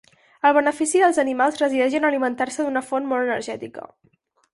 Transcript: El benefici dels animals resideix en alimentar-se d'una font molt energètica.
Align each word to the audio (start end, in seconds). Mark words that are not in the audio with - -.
El 0.49 0.53
benefici 0.57 1.01
dels 1.03 1.19
animals 1.23 1.61
resideix 1.63 1.97
en 1.99 2.07
alimentar-se 2.09 2.65
d'una 2.65 2.83
font 2.87 3.07
molt 3.13 3.27
energètica. 3.27 3.87